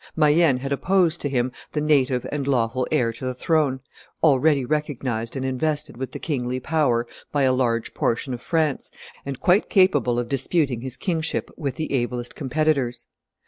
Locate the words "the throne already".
3.23-4.65